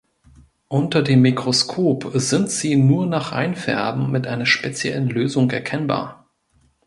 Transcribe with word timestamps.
Unter 0.67 1.03
dem 1.03 1.21
Mikroskop 1.21 2.09
sind 2.15 2.49
sie 2.49 2.75
nur 2.75 3.05
nach 3.05 3.33
Einfärben 3.33 4.09
mit 4.11 4.25
einer 4.25 4.47
speziellen 4.47 5.07
Lösung 5.09 5.51
erkennbar. 5.51 6.27